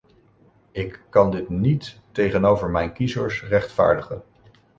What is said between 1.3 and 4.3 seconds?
dit niet tegenover mijn kiezers rechtvaardigen.